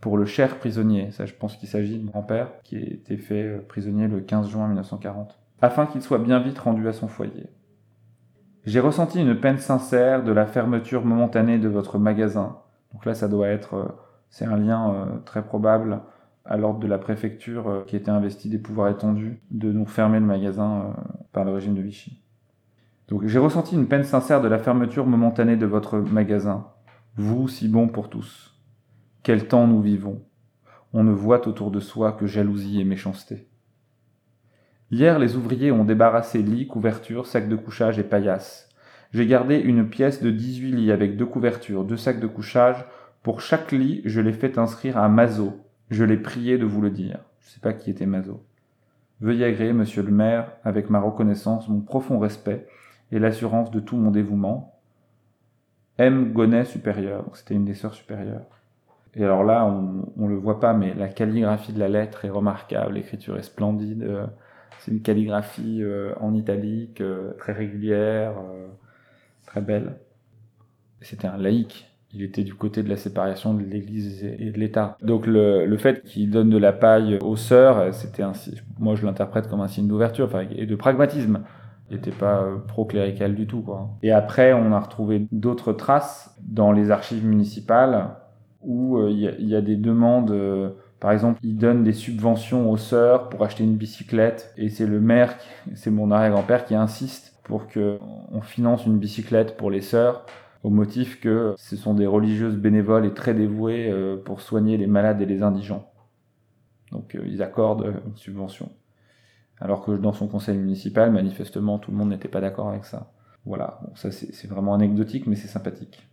[0.02, 1.10] pour le cher prisonnier.
[1.10, 4.22] Ça, je pense qu'il s'agit de mon grand-père, qui a été fait euh, prisonnier le
[4.22, 7.48] 15 juin 1940 afin qu'il soit bien vite rendu à son foyer.
[8.66, 12.60] J'ai ressenti une peine sincère de la fermeture momentanée de votre magasin.
[12.94, 13.88] Donc là, ça doit être, euh,
[14.30, 16.02] c'est un lien euh, très probable
[16.46, 20.28] à l'ordre de la préfecture qui était investie des pouvoirs étendus de nous fermer le
[20.28, 20.94] magasin
[21.34, 22.22] par le régime de Vichy.
[23.08, 26.67] Donc j'ai ressenti une peine sincère de la fermeture momentanée de votre magasin.
[27.15, 28.54] Vous, si bon pour tous.
[29.24, 30.22] Quel temps nous vivons.
[30.93, 33.48] On ne voit autour de soi que jalousie et méchanceté.
[34.91, 38.70] Hier, les ouvriers ont débarrassé lits, couvertures, sacs de couchage et paillasses.
[39.13, 42.86] J'ai gardé une pièce de 18 lits avec deux couvertures, deux sacs de couchage.
[43.24, 45.62] Pour chaque lit, je l'ai fait inscrire à Mazo.
[45.89, 47.20] Je l'ai prié de vous le dire.
[47.39, 48.46] Je ne sais pas qui était Mazo.
[49.22, 52.67] Veuillez agréer, monsieur le maire, avec ma reconnaissance, mon profond respect
[53.12, 54.80] et l'assurance de tout mon dévouement.
[55.98, 56.32] M.
[56.34, 57.26] Gonnet supérieur.
[57.34, 58.46] C'était une des sœurs supérieures.
[59.15, 62.30] Et alors là, on ne le voit pas, mais la calligraphie de la lettre est
[62.30, 64.04] remarquable, l'écriture est splendide.
[64.04, 64.28] Euh,
[64.80, 68.36] c'est une calligraphie euh, en italique, euh, très régulière,
[69.48, 69.96] très belle.
[71.02, 71.89] C'était un laïc.
[72.13, 74.98] Il était du côté de la séparation de l'Église et de l'État.
[75.02, 78.24] Donc le, fait qu'il donne de la paille aux sœurs, c'était.
[78.80, 81.43] Moi, je l'interprète comme un signe d'ouverture, et de pragmatisme.
[81.89, 83.89] N'était pas pro-clérical du tout, quoi.
[84.04, 88.15] Et après, on a retrouvé d'autres traces dans les archives municipales
[88.62, 90.34] où il y, a des demandes
[91.00, 95.00] par exemple, il donne des subventions aux sœurs pour acheter une bicyclette et c'est le
[95.00, 95.38] maire,
[95.76, 98.00] c'est mon arrière-grand-père qui insiste pour que
[98.32, 100.26] on finance une bicyclette pour les sœurs
[100.63, 104.88] au motif que ce sont des religieuses bénévoles et très dévouées euh, pour soigner les
[104.88, 105.89] malades et les indigents.
[106.91, 108.69] Donc euh, ils accordent une subvention.
[109.60, 113.12] Alors que dans son conseil municipal, manifestement, tout le monde n'était pas d'accord avec ça.
[113.46, 116.08] Voilà, ça c'est vraiment anecdotique, mais c'est sympathique.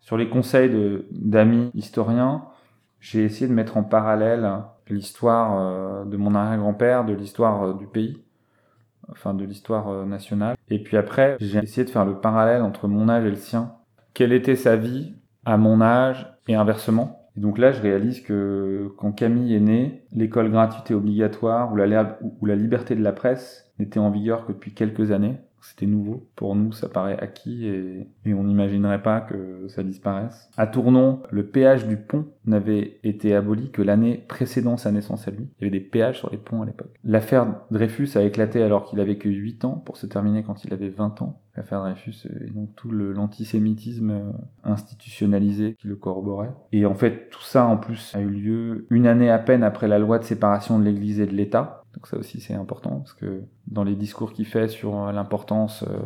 [0.00, 2.44] Sur les conseils d'amis historiens,
[3.00, 4.48] j'ai essayé de mettre en parallèle
[4.88, 8.22] l'histoire euh, de mon arrière-grand-père, de l'histoire euh, du pays,
[9.10, 10.56] enfin de l'histoire euh, nationale.
[10.68, 13.74] Et puis après, j'ai essayé de faire le parallèle entre mon âge et le sien.
[14.14, 18.90] Quelle était sa vie à mon âge et inversement et donc là, je réalise que
[18.96, 23.12] quand Camille est née, l'école gratuite et obligatoire ou la, ou la liberté de la
[23.12, 25.36] presse n'était en vigueur que depuis quelques années.
[25.60, 26.28] C'était nouveau.
[26.36, 30.50] Pour nous, ça paraît acquis et, on n'imaginerait pas que ça disparaisse.
[30.56, 35.30] À Tournon, le péage du pont n'avait été aboli que l'année précédant sa naissance à
[35.30, 35.48] lui.
[35.58, 36.94] Il y avait des péages sur les ponts à l'époque.
[37.04, 40.72] L'affaire Dreyfus a éclaté alors qu'il avait que 8 ans pour se terminer quand il
[40.72, 41.40] avait 20 ans.
[41.56, 46.52] L'affaire Dreyfus et donc tout l'antisémitisme institutionnalisé qui le corroborait.
[46.72, 49.88] Et en fait, tout ça en plus a eu lieu une année à peine après
[49.88, 51.82] la loi de séparation de l'Église et de l'État.
[51.96, 55.98] Donc ça aussi c'est important parce que dans les discours qu'il fait sur l'importance euh,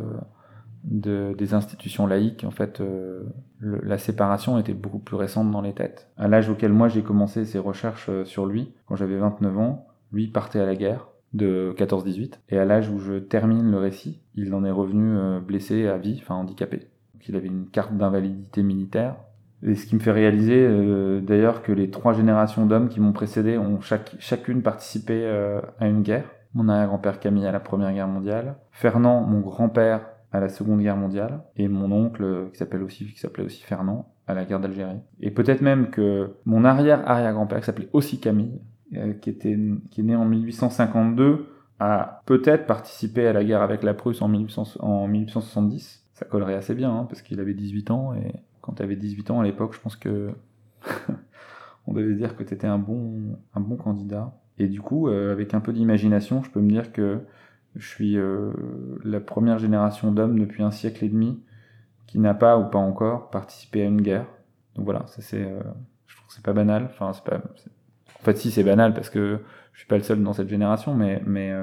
[0.85, 3.23] de, des institutions laïques, en fait, euh,
[3.59, 6.09] la séparation était beaucoup plus récente dans les têtes.
[6.17, 9.87] À l'âge auquel moi j'ai commencé ces recherches euh, sur lui, quand j'avais 29 ans,
[10.13, 14.21] lui partait à la guerre de 14-18, et à l'âge où je termine le récit,
[14.35, 16.89] il en est revenu blessé à vie, enfin handicapé.
[17.13, 19.15] Donc il avait une carte d'invalidité militaire,
[19.63, 23.13] et ce qui me fait réaliser euh, d'ailleurs que les trois générations d'hommes qui m'ont
[23.13, 26.25] précédé ont chacune participé euh, à une guerre.
[26.53, 30.97] Mon arrière-grand-père Camille à la Première Guerre mondiale, Fernand, mon grand-père, à la Seconde Guerre
[30.97, 34.99] mondiale, et mon oncle qui s'appelle aussi qui s'appelait aussi Fernand à la guerre d'Algérie.
[35.19, 38.59] Et peut-être même que mon arrière-arrière-grand-père qui s'appelait aussi Camille,
[38.95, 39.57] euh, qui était
[39.91, 41.47] qui est né en 1852,
[41.79, 46.05] a peut-être participé à la guerre avec la Prusse en, 1800, en 1870.
[46.13, 49.31] Ça collerait assez bien hein, parce qu'il avait 18 ans et quand tu avais 18
[49.31, 50.31] ans à l'époque, je pense que
[51.87, 54.33] on devait dire que tu étais un bon, un bon candidat.
[54.57, 57.19] Et du coup, euh, avec un peu d'imagination, je peux me dire que
[57.75, 58.51] je suis euh,
[59.03, 61.41] la première génération d'hommes depuis un siècle et demi
[62.05, 64.27] qui n'a pas ou pas encore participé à une guerre.
[64.75, 65.61] Donc voilà, euh,
[66.07, 66.85] je trouve que c'est pas banal.
[66.85, 69.39] Enfin, c'est pas, en fait, si c'est banal parce que
[69.73, 71.53] je suis pas le seul dans cette génération, mais mais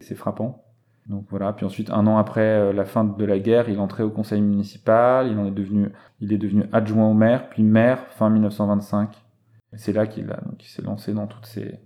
[0.00, 0.63] c'est frappant.
[1.06, 4.02] Donc voilà, puis ensuite un an après euh, la fin de la guerre, il entrait
[4.02, 5.90] au conseil municipal, il en est devenu,
[6.20, 9.22] il est devenu adjoint au maire, puis maire fin 1925.
[9.74, 11.80] C'est là qu'il a, donc il s'est lancé dans toutes ces,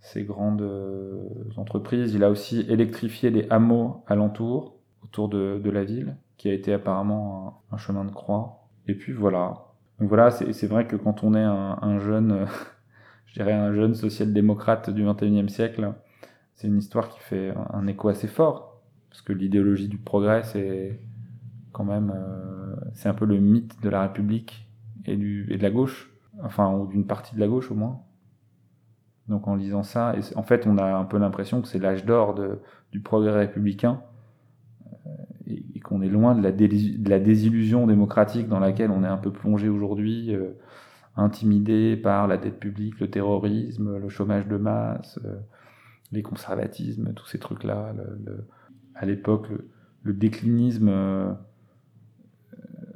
[0.00, 2.14] ces grandes euh, entreprises.
[2.14, 6.72] Il a aussi électrifié les hameaux alentours, autour de, de la ville, qui a été
[6.72, 8.68] apparemment un, chemin de croix.
[8.88, 9.66] Et puis voilà.
[10.00, 12.46] Donc voilà, c'est vrai que quand on est un, un jeune,
[13.26, 15.92] je dirais un jeune social-démocrate du 21e siècle,
[16.56, 20.98] c'est une histoire qui fait un écho assez fort, parce que l'idéologie du progrès, c'est
[21.72, 24.66] quand même, euh, c'est un peu le mythe de la République
[25.04, 26.10] et, de la gauche,
[26.42, 28.00] enfin, ou d'une partie de la gauche au moins.
[29.28, 32.34] Donc en lisant ça, en fait, on a un peu l'impression que c'est l'âge d'or
[32.90, 34.00] du progrès républicain,
[35.06, 35.10] euh,
[35.46, 39.18] et, qu'on est loin de la, de la, désillusion démocratique dans laquelle on est un
[39.18, 40.52] peu plongé aujourd'hui, euh,
[41.16, 45.20] intimidé par la dette publique, le terrorisme, le chômage de masse,
[46.16, 47.94] les conservatismes, tous ces trucs-là.
[48.94, 49.46] à l'époque,
[50.02, 51.32] le, déclinisme, euh,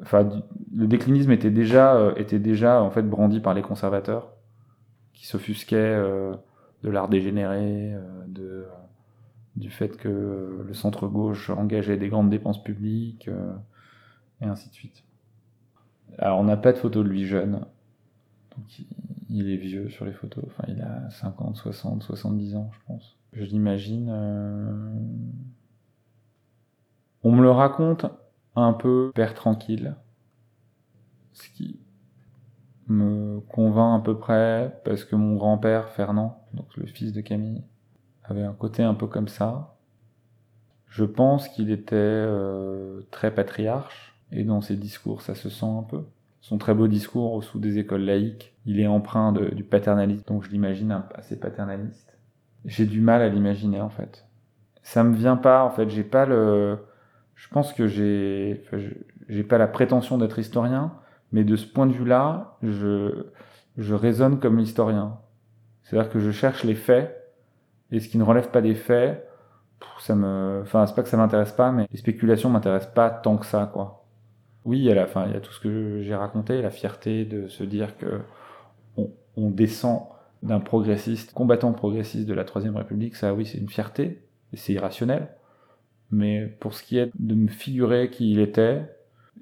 [0.02, 0.28] enfin,
[0.74, 4.32] le déclinisme était déjà, euh, était déjà en fait brandi par les conservateurs,
[5.12, 6.34] qui s'offusquaient euh,
[6.82, 7.94] de l'art dégénéré,
[8.26, 8.64] de,
[9.56, 13.28] du fait que le centre gauche engageait des grandes dépenses publiques,
[14.40, 15.04] et ainsi de suite.
[16.18, 17.66] Alors, on n'a pas de photo de lui jeune,
[19.30, 20.44] il est vieux sur les photos.
[20.46, 23.16] Enfin, il a 50, 60, 70 ans, je pense.
[23.32, 24.08] Je l'imagine.
[24.10, 24.92] Euh,
[27.22, 28.06] on me le raconte
[28.56, 29.94] un peu père tranquille.
[31.32, 31.80] Ce qui
[32.88, 37.62] me convainc à peu près parce que mon grand-père, Fernand, donc le fils de Camille,
[38.24, 39.76] avait un côté un peu comme ça.
[40.86, 45.84] Je pense qu'il était euh, très patriarche et dans ses discours ça se sent un
[45.84, 46.04] peu
[46.40, 50.50] son très beau discours sous des écoles laïques, il est empreint du paternalisme, donc je
[50.50, 52.18] l'imagine assez paternaliste.
[52.64, 54.26] J'ai du mal à l'imaginer en fait.
[54.82, 56.78] Ça me vient pas en fait, j'ai pas le
[57.34, 58.64] je pense que j'ai
[59.28, 60.92] j'ai pas la prétention d'être historien,
[61.32, 63.26] mais de ce point de vue-là, je
[63.76, 65.18] je raisonne comme l'historien.
[65.82, 67.16] C'est-à-dire que je cherche les faits
[67.90, 69.26] et ce qui ne relève pas des faits,
[70.00, 73.36] ça me enfin c'est pas que ça m'intéresse pas mais les spéculations m'intéressent pas tant
[73.36, 73.99] que ça quoi
[74.64, 77.48] oui, a, la, fin, il y a tout ce que j'ai raconté, la fierté de
[77.48, 78.20] se dire que
[79.36, 80.02] on, descend
[80.42, 84.74] d'un progressiste, combattant progressiste de la Troisième République, ça oui, c'est une fierté, et c'est
[84.74, 85.28] irrationnel.
[86.10, 88.82] Mais pour ce qui est de me figurer qui il était,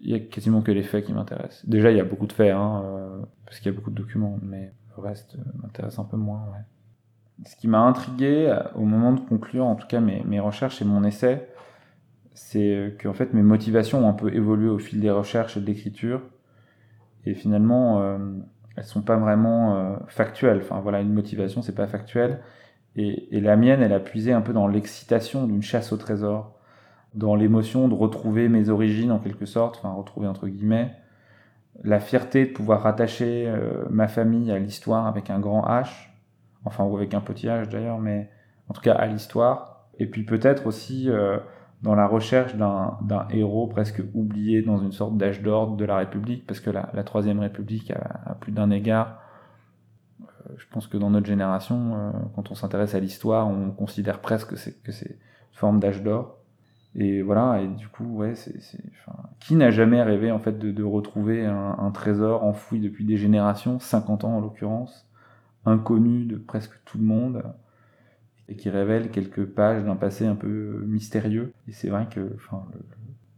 [0.00, 1.66] il y a quasiment que les faits qui m'intéressent.
[1.66, 3.96] Déjà, il y a beaucoup de faits, hein, euh, parce qu'il y a beaucoup de
[3.96, 7.44] documents, mais le reste m'intéresse un peu moins, ouais.
[7.44, 10.84] ce qui m'a intrigué au moment de conclure, en tout cas mes, mes recherches et
[10.84, 11.48] mon essai,
[12.38, 15.66] c'est qu'en fait mes motivations ont un peu évolué au fil des recherches et de
[15.66, 16.22] l'écriture.
[17.26, 18.18] Et finalement, euh,
[18.76, 20.60] elles sont pas vraiment euh, factuelles.
[20.62, 22.40] Enfin voilà, une motivation, c'est pas factuel.
[22.96, 26.58] Et, et, la mienne, elle a puisé un peu dans l'excitation d'une chasse au trésor,
[27.14, 30.92] dans l'émotion de retrouver mes origines en quelque sorte, enfin retrouver entre guillemets,
[31.84, 35.88] la fierté de pouvoir rattacher euh, ma famille à l'histoire avec un grand H,
[36.64, 38.30] enfin ou avec un petit H d'ailleurs, mais
[38.68, 39.88] en tout cas à l'histoire.
[39.98, 41.38] Et puis peut-être aussi euh,
[41.82, 46.46] dans la recherche d'un héros presque oublié dans une sorte d'âge d'or de la République,
[46.46, 49.20] parce que la, Troisième République a, plus d'un égard.
[50.20, 54.20] Euh, je pense que dans notre génération, euh, quand on s'intéresse à l'histoire, on considère
[54.20, 55.16] presque que c'est une
[55.52, 56.38] forme d'âge d'or.
[56.94, 58.34] Et voilà, et du coup, ouais,
[59.38, 64.24] qui n'a jamais rêvé en fait de, retrouver un, trésor enfoui depuis des générations, 50
[64.24, 65.06] ans en l'occurrence,
[65.64, 67.44] inconnu de presque tout le monde,
[68.48, 71.52] et qui révèle quelques pages d'un passé un peu mystérieux.
[71.68, 72.64] Et c'est vrai que enfin,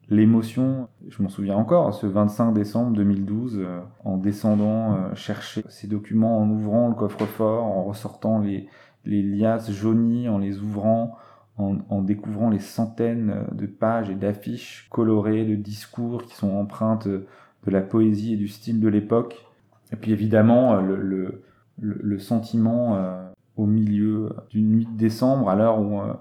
[0.08, 5.86] l'émotion, je m'en souviens encore, ce 25 décembre 2012, euh, en descendant euh, chercher ces
[5.86, 8.68] documents, en ouvrant le coffre-fort, en ressortant les,
[9.04, 11.16] liasses jaunies, en les ouvrant,
[11.56, 17.70] en, découvrant les centaines de pages et d'affiches colorées, de discours qui sont empreintes de
[17.70, 19.46] la poésie et du style de l'époque.
[19.92, 23.29] Et puis évidemment, le, sentiment euh,
[23.60, 26.14] au milieu d'une nuit de décembre, à l'heure où euh,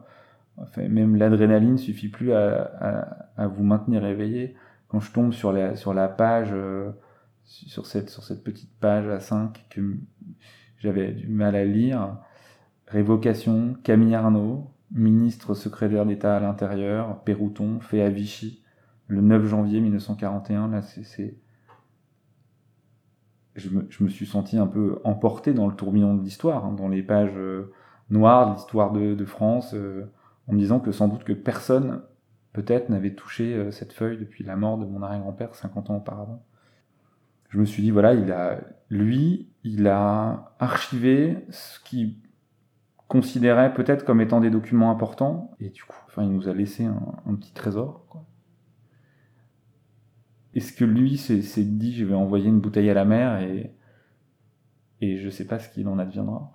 [0.90, 4.56] même l'adrénaline suffit plus à, vous maintenir éveillé.
[4.90, 6.92] Quand je tombe sur la, sur la page, euh,
[7.46, 9.96] sur, cette, sur cette petite page à 5 que
[10.80, 12.18] j'avais du mal à lire,
[12.88, 18.64] révocation, Camille Arnaud, ministre secrétaire d'État à l'intérieur, Pérouton, fait à Vichy,
[19.08, 20.82] le 9 janvier 1941, là
[23.56, 23.70] je
[24.04, 27.36] me, suis senti un peu emporté dans le tourbillon de l'histoire, hein, dans les pages
[27.36, 27.72] euh,
[28.10, 30.06] noires de l'histoire de, de, France, euh,
[30.48, 32.02] en me disant que sans doute que personne,
[32.54, 36.44] peut-être, n'avait touché euh, cette feuille depuis la mort de mon arrière-grand-père 50 ans auparavant.
[37.50, 38.60] Je me suis dit, voilà, il a,
[38.90, 42.18] lui, il a archivé ce qu'il
[43.08, 46.86] considérait peut-être comme étant des documents importants, et du coup, enfin, il nous a laissé
[46.86, 48.24] un, un petit trésor, quoi.
[50.56, 53.72] Est-ce que lui s'est dit je vais envoyer une bouteille à la mer et,
[55.02, 56.52] et je sais pas ce qu'il en adviendra.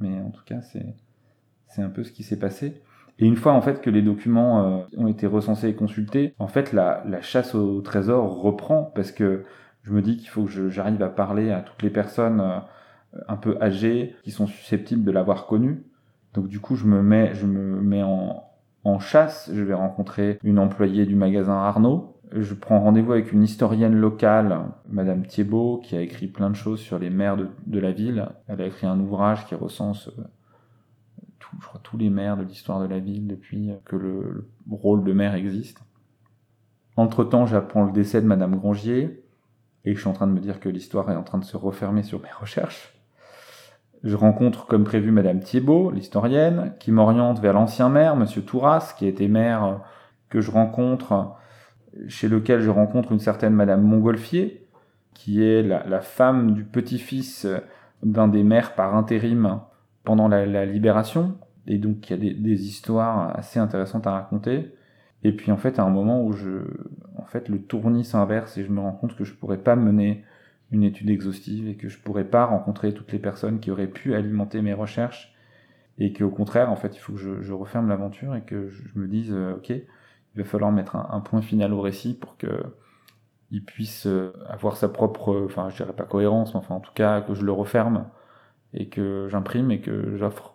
[0.00, 2.82] Mais en tout cas, c'est un peu ce qui s'est passé.
[3.18, 6.46] Et une fois en fait que les documents euh, ont été recensés et consultés, en
[6.46, 9.44] fait la, la, chasse au trésor reprend parce que
[9.82, 12.58] je me dis qu'il faut que j'arrive à parler à toutes les personnes euh,
[13.26, 15.82] un peu âgées qui sont susceptibles de l'avoir connu.
[16.34, 18.44] Donc du coup je me mets, je me mets en,
[18.84, 19.50] en chasse.
[19.52, 24.60] Je vais rencontrer une employée du magasin Arnaud je prends rendez-vous avec une historienne locale,
[24.88, 28.28] Madame Thiebaud, qui a écrit plein de choses sur les maires de, la ville.
[28.46, 30.22] Elle a écrit un ouvrage qui recense euh,
[31.82, 35.34] tous les maires de l'histoire de la ville depuis que le, le rôle de maire
[35.34, 35.80] existe.
[36.96, 39.24] Entre-temps, j'apprends le décès de Madame Grangier,
[39.84, 41.56] et je suis en train de me dire que l'histoire est en train de se
[41.56, 42.94] refermer sur mes recherches.
[44.04, 49.06] Je rencontre comme prévu Madame Thiebaud, l'historienne, qui m'oriente vers l'ancien maire, Monsieur Touras, qui
[49.06, 49.74] était maire euh,
[50.28, 51.34] que je rencontre
[52.08, 54.66] chez lequel je rencontre une certaine Madame Montgolfier,
[55.14, 57.46] qui est la, femme du petit-fils
[58.02, 59.60] d'un des maires par intérim
[60.04, 64.72] pendant la, libération, et donc il y a des, histoires assez intéressantes à raconter.
[65.24, 66.60] Et puis en fait, à un moment où je,
[67.16, 70.24] en fait, le tournis s'inverse et je me rends compte que je pourrais pas mener
[70.70, 74.14] une étude exhaustive et que je pourrais pas rencontrer toutes les personnes qui auraient pu
[74.14, 75.34] alimenter mes recherches
[75.98, 78.98] et qu'au contraire, en fait, il faut que je, referme l'aventure et que je, je
[78.98, 79.72] me dise, euh, ok,
[80.38, 82.48] va falloir mettre un, point final au récit pour que
[83.50, 86.92] il puisse euh, avoir sa propre, enfin je dirais pas cohérence, mais enfin en tout
[86.94, 88.06] cas que je le referme
[88.74, 90.54] et que j'imprime et que j'offre.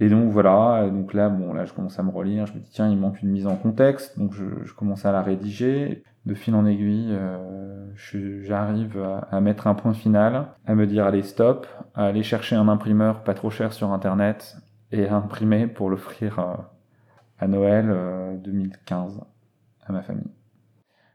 [0.00, 2.70] Et donc voilà, donc là bon là je commence à me relire, je me dis
[2.70, 6.02] tiens il manque une mise en contexte, donc je, je commence à la rédiger.
[6.26, 7.86] De fil en aiguille, euh,
[8.42, 12.56] j'arrive à, à, mettre un point final, à me dire allez stop, à aller chercher
[12.56, 14.56] un imprimeur pas trop cher sur internet
[14.90, 16.54] et à imprimer pour l'offrir euh,
[17.38, 17.86] à Noël
[18.42, 19.20] 2015 euh,
[19.86, 20.30] à ma famille.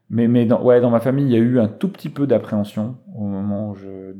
[0.09, 2.25] Mais, mais dans, ouais, dans ma famille, il y a eu un tout petit peu
[2.25, 4.13] d'appréhension au moment où je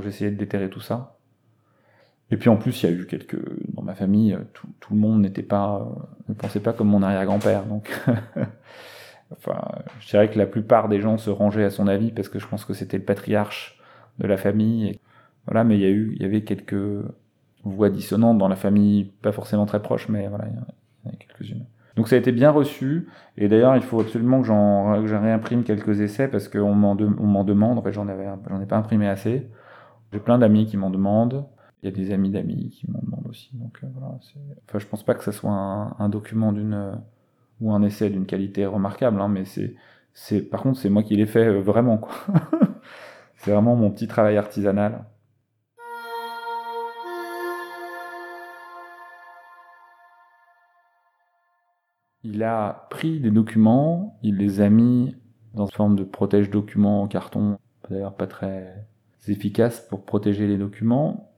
[0.00, 1.18] j'essayais de déterrer tout ça.
[2.30, 3.38] Et puis en plus, il y a eu quelques,
[3.74, 7.02] dans ma famille, tout, tout le monde n'était pas, euh, ne pensait pas comme mon
[7.02, 7.66] arrière-grand-père.
[7.66, 7.92] Donc,
[9.32, 9.60] enfin,
[10.00, 12.46] je dirais que la plupart des gens se rangeaient à son avis parce que je
[12.46, 13.78] pense que c'était le patriarche
[14.18, 14.88] de la famille.
[14.88, 15.00] Et,
[15.46, 17.04] voilà, mais il y a eu, il y avait quelques
[17.64, 20.46] voix dissonantes dans la famille, pas forcément très proches, mais voilà,
[21.96, 26.00] Donc ça a été bien reçu, et d'ailleurs il faut absolument que j'en réimprime quelques
[26.00, 27.04] essais parce qu'on m'en de,
[27.44, 29.48] demande, en fait j'en ai pas imprimé assez.
[30.12, 31.46] J'ai plein d'amis qui m'en demandent,
[31.82, 33.50] Il y a des amis d'amis qui m'en demandent aussi.
[33.54, 34.14] Donc euh, voilà,
[34.68, 36.98] enfin, je pense pas que ce soit un, document d'une
[37.60, 39.74] ou un essai d'une qualité remarquable, hein, mais c'est,
[40.14, 42.14] c'est, par contre, c'est moi qui l'ai fait euh, vraiment, quoi.
[43.36, 45.04] c'est vraiment mon petit travail artisanal.
[52.24, 55.16] Il a pris des documents, il les a mis
[55.54, 57.58] dans une forme de protège-documents en carton,
[57.90, 58.86] d'ailleurs pas très
[59.28, 61.32] efficace pour protéger les documents,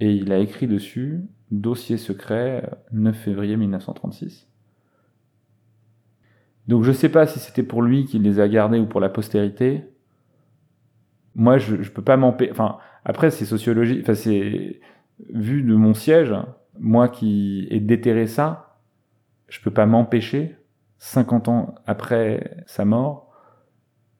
[0.00, 4.48] et il a écrit dessus dossier secret 9 février 1936.
[6.66, 9.08] Donc je sais pas si c'était pour lui qu'il les a gardés ou pour la
[9.08, 9.84] postérité.
[11.34, 12.52] Moi, je, je peux pas m'empêcher.
[12.52, 14.00] Enfin, après, c'est sociologique.
[14.02, 14.80] Enfin, c'est
[15.32, 16.34] vu de mon siège,
[16.78, 18.63] moi qui ai déterré ça,
[19.48, 20.56] je peux pas m'empêcher,
[20.98, 23.32] 50 ans après sa mort,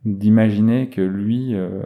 [0.05, 1.83] d'imaginer que lui, euh,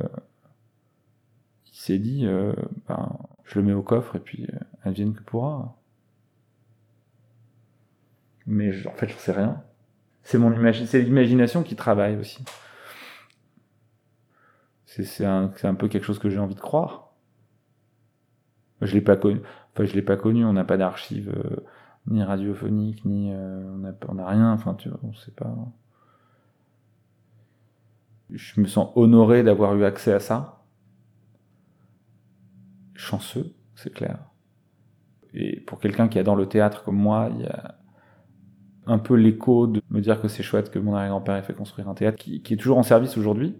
[1.67, 2.53] il s'est dit, euh,
[2.89, 5.77] ben, je le mets au coffre et puis euh, elle vienne que pourra.
[8.47, 9.63] Mais en fait, j'en sais rien.
[10.23, 12.45] C'est mon c'est l'imagination qui travaille aussi.
[14.85, 17.13] C'est un, un peu quelque chose que j'ai envie de croire.
[18.81, 19.41] Je l'ai pas connu.
[19.73, 20.45] Enfin, je l'ai pas connu.
[20.45, 21.65] On n'a pas d'archives euh,
[22.09, 24.53] ni radiophoniques, ni euh, on n'a a rien.
[24.53, 25.55] Enfin, tu vois, on sait pas.
[28.31, 30.59] Je me sens honoré d'avoir eu accès à ça
[32.99, 34.19] chanceux, c'est clair.
[35.33, 37.77] Et pour quelqu'un qui adore le théâtre comme moi, il y a
[38.87, 41.89] un peu l'écho de me dire que c'est chouette que mon arrière-grand-père ait fait construire
[41.89, 43.57] un théâtre qui, est toujours en service aujourd'hui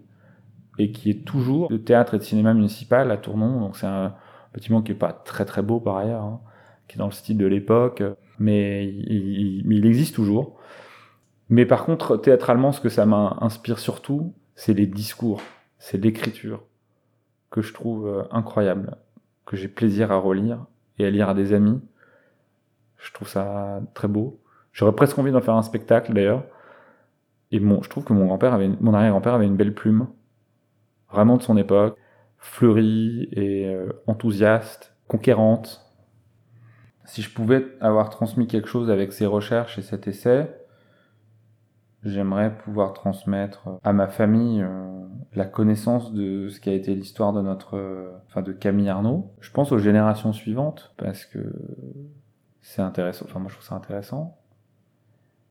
[0.77, 3.59] et qui est toujours le théâtre et le cinéma municipal à Tournon.
[3.59, 4.15] Donc c'est un
[4.53, 6.41] bâtiment qui est pas très très beau par ailleurs, hein,
[6.87, 8.03] qui est dans le style de l'époque,
[8.39, 10.59] mais il, existe toujours.
[11.49, 15.41] Mais par contre, théâtralement, ce que ça m'inspire surtout, c'est les discours,
[15.77, 16.63] c'est l'écriture
[17.49, 18.97] que je trouve euh, incroyable
[19.45, 20.65] que j'ai plaisir à relire
[20.99, 21.81] et à lire à des amis.
[22.97, 24.39] Je trouve ça très beau.
[24.73, 26.45] J'aurais presque envie d'en faire un spectacle d'ailleurs.
[27.51, 30.07] Et bon, je trouve que mon grand-père avait, mon arrière-grand-père avait une belle plume,
[31.11, 31.97] vraiment de son époque,
[32.37, 35.88] fleurie et euh, enthousiaste, conquérante.
[37.09, 40.47] Si je pouvais avoir transmis quelque chose avec ces recherches et cet essai,
[42.05, 47.33] J'aimerais pouvoir transmettre à ma famille euh, la connaissance de ce qui a été l'histoire
[47.33, 49.33] de notre, euh, enfin de Camille Arnaud.
[49.41, 51.39] Je pense aux générations suivantes parce que
[52.61, 53.25] c'est intéressant.
[53.27, 54.37] Enfin, moi, je trouve ça intéressant.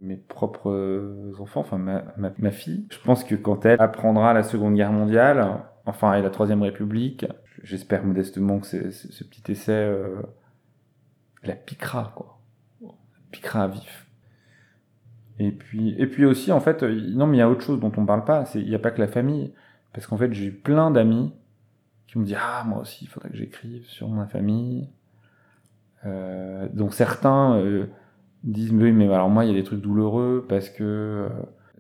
[0.01, 4.93] Mes propres enfants, enfin ma, fille, je pense que quand elle apprendra la Seconde Guerre
[4.93, 7.27] mondiale, enfin et la Troisième République,
[7.65, 10.23] j'espère modestement que ce petit essai euh,
[11.45, 12.39] la piquera, quoi,
[12.83, 12.91] la
[13.31, 14.09] piquera à vif.
[15.39, 17.79] Et puis, et puis aussi, en fait, euh, non, mais il y a autre chose
[17.79, 18.45] dont on parle pas.
[18.45, 19.53] C'est, il n'y a pas que la famille.
[19.93, 21.33] Parce qu'en fait, j'ai eu plein d'amis
[22.07, 24.89] qui me disent Ah, moi aussi, il faudrait que j'écrive sur ma famille.
[26.07, 27.87] Euh, donc certains euh,
[28.45, 31.29] disent Oui, mais alors moi, il y a des trucs douloureux parce que euh,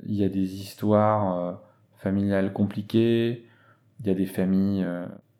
[0.07, 1.61] il y a des histoires
[1.97, 3.45] familiales compliquées.
[4.01, 4.87] Il y a des familles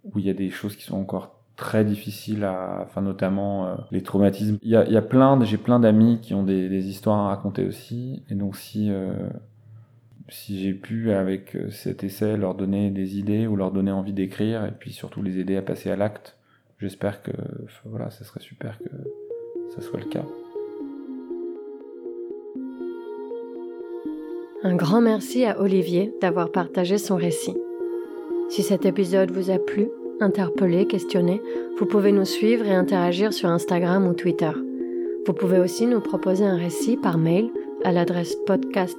[0.03, 3.75] où il y a des choses qui sont encore très difficile à, enfin notamment euh,
[3.91, 4.59] les traumatismes.
[4.63, 7.29] Il y a, il y a plein, j'ai plein d'amis qui ont des, histoires à
[7.29, 9.13] raconter aussi, et donc si euh,
[10.29, 14.13] si j'ai pu avec euh, cet essai leur donner des idées ou leur donner envie
[14.13, 16.37] d'écrire, et puis surtout les aider à passer à l'acte,
[16.79, 17.33] j'espère que
[17.85, 20.25] voilà, ça serait super que ça soit le cas.
[24.63, 27.57] Un grand merci à Olivier d'avoir partagé son récit.
[28.49, 29.89] Si cet épisode vous a plu,
[30.21, 31.41] interpeller, questionner,
[31.79, 34.51] vous pouvez nous suivre et interagir sur Instagram ou Twitter.
[35.27, 37.51] Vous pouvez aussi nous proposer un récit par mail
[37.85, 38.99] à l'adresse podcast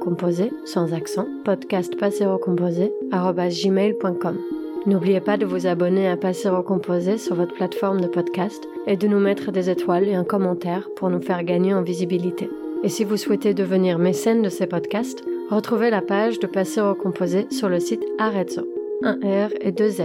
[0.00, 4.38] composé sans accent podcastpasserocomposé@gmail.com.
[4.86, 9.08] N'oubliez pas de vous abonner à Passero Composé sur votre plateforme de podcast et de
[9.08, 12.50] nous mettre des étoiles et un commentaire pour nous faire gagner en visibilité.
[12.82, 17.46] Et si vous souhaitez devenir mécène de ces podcasts, retrouvez la page de Passero Composé
[17.50, 18.68] sur le site Arezzo,
[19.02, 20.02] 1 R et 2 Z.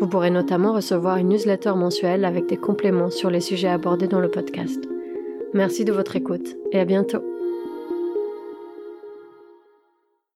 [0.00, 4.20] Vous pourrez notamment recevoir une newsletter mensuelle avec des compléments sur les sujets abordés dans
[4.20, 4.88] le podcast.
[5.54, 7.37] Merci de votre écoute et à bientôt.